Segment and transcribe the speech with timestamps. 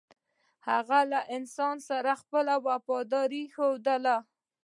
[0.69, 4.17] هغه له انسان سره خپله وفاداري ښودله.